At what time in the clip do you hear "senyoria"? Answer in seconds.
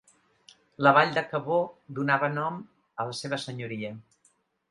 3.47-3.93